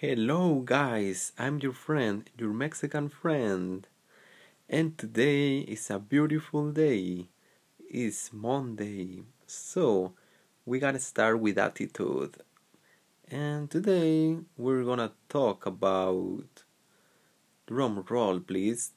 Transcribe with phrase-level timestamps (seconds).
[0.00, 3.84] Hello, guys, I'm your friend, your Mexican friend,
[4.68, 7.26] and today is a beautiful day.
[7.90, 10.12] It's Monday, so
[10.64, 12.36] we gotta start with attitude.
[13.28, 16.62] And today we're gonna talk about
[17.66, 18.92] drum roll, please.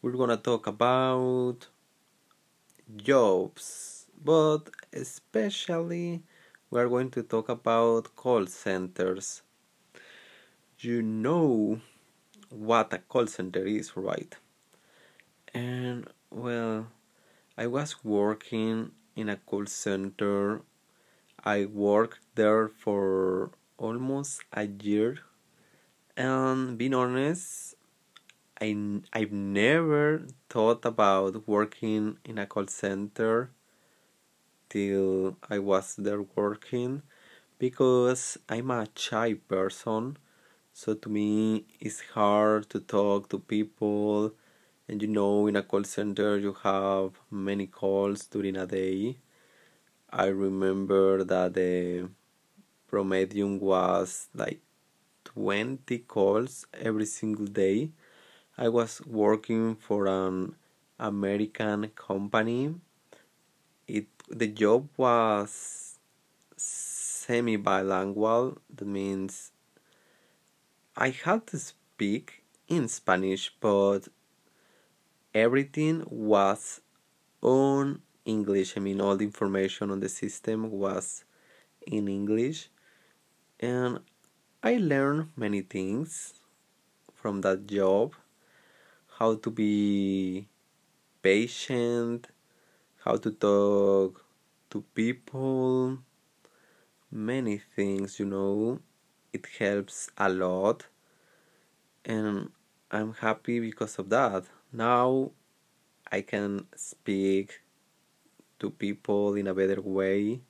[0.00, 1.66] We're gonna talk about
[2.96, 6.22] jobs, but especially
[6.70, 9.42] we are going to talk about call centers.
[10.78, 11.80] You know
[12.50, 14.34] what a call center is, right?
[15.54, 16.88] And well,
[17.56, 20.62] I was working in a call center.
[21.44, 25.18] I worked there for almost a year,
[26.16, 27.76] and being honest,
[28.60, 33.50] I I've never thought about working in a call center
[34.68, 37.02] till I was there working
[37.58, 40.18] because I'm a shy person.
[40.72, 44.34] So to me, it's hard to talk to people.
[44.88, 49.18] And you know, in a call center, you have many calls during a day.
[50.10, 52.08] I remember that the
[52.90, 54.60] promedium was like
[55.24, 57.90] 20 calls every single day.
[58.58, 60.56] I was working for an
[60.98, 62.74] American company.
[64.28, 65.98] The job was
[66.56, 68.58] semi bilingual.
[68.72, 69.50] That means
[70.96, 74.08] I had to speak in Spanish, but
[75.34, 76.80] everything was
[77.42, 78.76] on English.
[78.76, 81.24] I mean, all the information on the system was
[81.86, 82.68] in English,
[83.60, 84.00] and
[84.62, 86.34] I learned many things
[87.14, 88.14] from that job
[89.18, 90.48] how to be
[91.22, 92.28] patient
[93.06, 94.24] how to talk
[94.68, 95.98] to people,
[97.08, 98.80] many things, you know.
[99.32, 100.86] It helps a lot,
[102.04, 102.50] and
[102.90, 104.44] I'm happy because of that.
[104.72, 105.30] Now
[106.10, 107.60] I can speak
[108.58, 110.40] to people in a better way.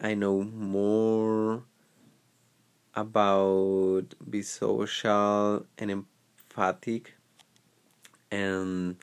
[0.00, 1.64] I know more
[2.94, 7.14] about be social and emphatic
[8.30, 8.96] and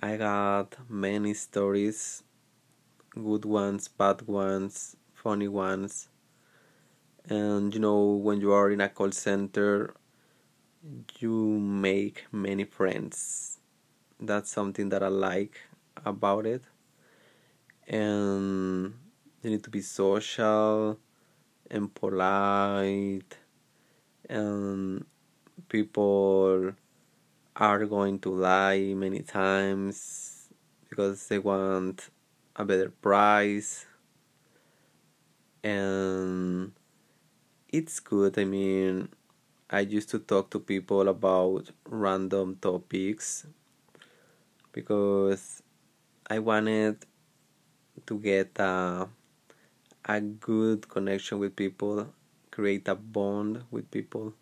[0.00, 2.22] I got many stories
[3.16, 6.08] good ones, bad ones, funny ones.
[7.28, 9.94] And you know, when you are in a call center,
[11.18, 13.58] you make many friends.
[14.20, 15.60] That's something that I like
[16.04, 16.62] about it.
[17.88, 18.94] And
[19.42, 20.98] you need to be social
[21.70, 23.38] and polite,
[24.28, 25.04] and
[25.68, 26.72] people
[27.56, 30.48] are going to lie many times
[30.88, 32.10] because they want
[32.54, 33.86] a better price.
[35.64, 36.72] And
[37.68, 38.38] it's good.
[38.38, 39.08] I mean
[39.68, 43.44] i used to talk to people about random topics
[44.70, 45.60] because
[46.30, 47.04] i wanted
[48.06, 49.08] to get a,
[50.04, 52.06] a good connection with people
[52.56, 54.32] create a bond with people.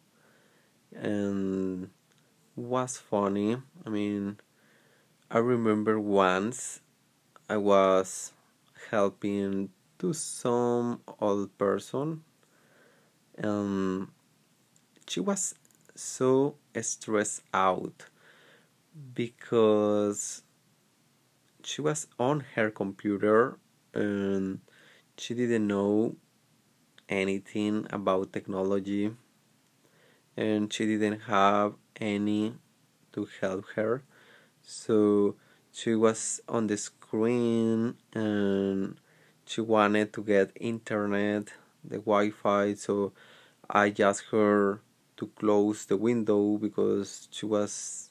[0.95, 1.91] And
[2.57, 3.57] was funny.
[3.85, 4.39] I mean,
[5.31, 6.81] I remember once
[7.49, 8.33] I was
[8.91, 12.23] helping to some old person
[13.37, 14.09] and
[15.09, 15.55] she was
[15.95, 18.07] so stressed out
[19.15, 20.43] because
[21.63, 23.59] she was on her computer
[23.93, 24.61] and
[25.17, 26.17] she didn't know
[27.09, 29.13] anything about technology
[30.37, 32.55] and she didn't have any
[33.13, 34.03] to help her.
[34.63, 35.37] So
[35.73, 38.97] she was on the screen and
[39.47, 41.53] she wanted to get internet,
[41.83, 42.75] the Wi Fi.
[42.75, 43.13] So
[43.69, 44.81] I asked her
[45.17, 48.11] to close the window because she was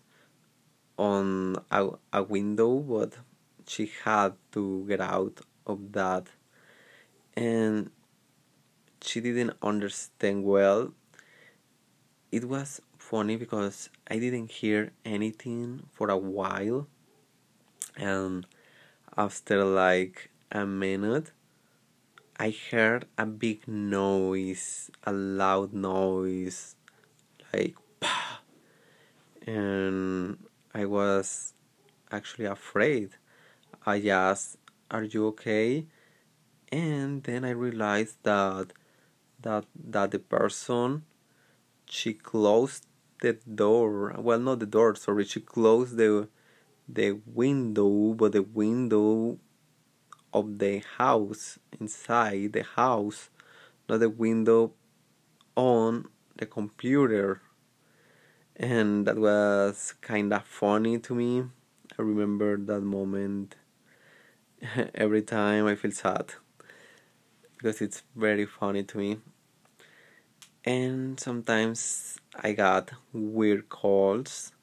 [0.98, 3.18] on a, a window, but
[3.68, 6.28] she had to get out of that.
[7.36, 7.90] And
[9.02, 10.94] she didn't understand well.
[12.34, 16.88] It was funny because I didn't hear anything for a while,
[17.96, 18.48] and
[19.16, 21.32] after like a minute,
[22.40, 26.76] I heard a big noise, a loud noise,
[27.54, 28.40] like Pah!
[29.46, 30.40] and
[30.74, 31.54] I was
[32.12, 33.12] actually afraid.
[33.86, 34.58] I asked,
[34.90, 35.86] "Are you okay?"
[36.72, 38.74] And then I realized that
[39.40, 41.06] that that the person
[41.90, 42.86] she closed
[43.22, 44.16] the door.
[44.18, 44.96] Well, not the door.
[44.96, 46.30] Sorry, she closed the
[46.88, 49.40] the window, but the window
[50.34, 53.30] of the house inside the house,
[53.88, 54.74] not the window
[55.56, 57.42] on the computer
[58.56, 61.44] and that was kind of funny to me
[61.98, 63.56] i remember that moment
[64.96, 66.34] every time i feel sad
[67.58, 69.18] because it's very funny to me
[70.66, 74.54] and sometimes i got weird calls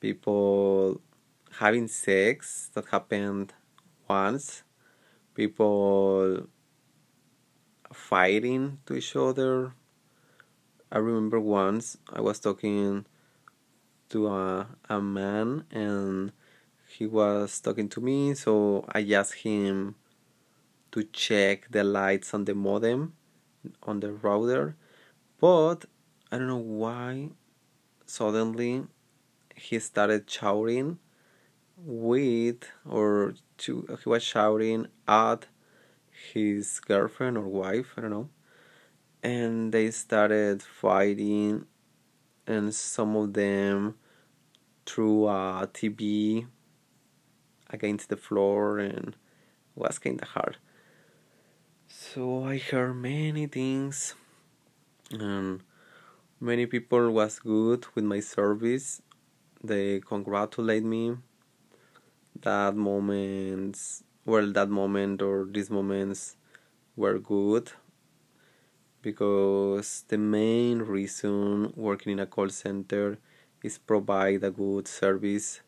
[0.00, 1.00] people
[1.58, 3.52] having sex that happened
[4.08, 4.62] once
[5.34, 6.46] people
[7.92, 9.72] fighting to each other.
[10.90, 13.06] I remember once I was talking
[14.10, 16.32] to a, a man and
[16.88, 19.96] he was talking to me, so I asked him
[20.92, 23.14] to check the lights on the modem
[23.82, 24.76] on the router,
[25.40, 25.84] but
[26.30, 27.30] I don't know why
[28.06, 28.84] suddenly
[29.54, 30.98] he started shouting
[31.76, 35.46] with or to, he was shouting at
[36.32, 38.28] his girlfriend or wife, I don't know.
[39.22, 41.66] And they started fighting,
[42.46, 43.96] and some of them
[44.86, 46.46] threw a TV
[47.70, 49.16] against the floor, and
[49.74, 50.56] was kind of hard.
[51.88, 54.14] So I heard many things,
[55.10, 55.62] and
[56.40, 59.02] many people was good with my service.
[59.62, 61.16] They congratulate me.
[62.40, 66.36] That moments well that moment or these moments
[66.96, 67.72] were good
[69.02, 73.18] because the main reason working in a call center
[73.62, 75.60] is provide a good service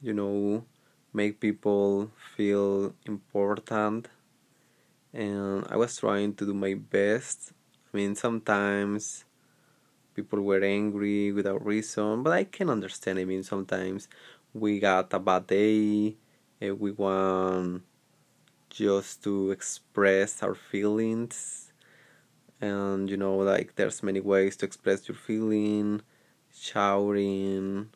[0.00, 0.64] you know
[1.12, 4.08] make people feel important
[5.12, 7.52] and i was trying to do my best
[7.92, 9.24] i mean sometimes
[10.14, 13.18] people were angry without reason but i can understand.
[13.18, 14.08] I mean sometimes
[14.52, 16.16] we got a bad day
[16.60, 17.82] and we want
[18.68, 21.72] just to express our feelings.
[22.60, 26.02] And you know like there's many ways to express your feeling.
[26.52, 27.90] Shouting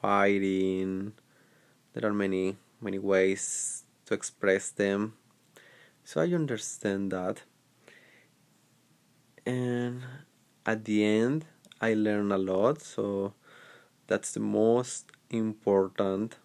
[0.00, 1.12] fighting.
[1.92, 5.14] There are many many ways to express them.
[6.04, 7.42] So i understand that
[9.48, 10.02] and
[10.66, 11.46] at the end
[11.80, 13.32] i learn a lot so
[14.06, 16.36] that's the most important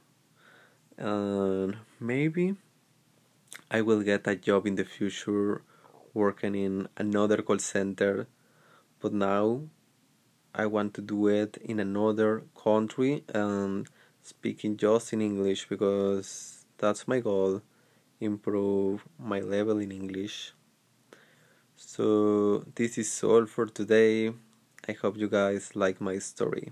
[0.98, 2.56] and maybe
[3.72, 5.64] I will get a job in the future
[6.14, 8.28] working in another call center,
[9.00, 9.62] but now
[10.54, 13.90] I want to do it in another country and
[14.22, 17.62] speaking just in English because that's my goal
[18.20, 20.54] improve my level in English.
[21.86, 24.34] So, this is all for today.
[24.88, 26.72] I hope you guys like my story.